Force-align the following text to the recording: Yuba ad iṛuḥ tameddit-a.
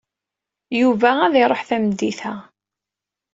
Yuba 0.79 1.09
ad 1.25 1.33
iṛuḥ 1.43 1.61
tameddit-a. 1.69 2.33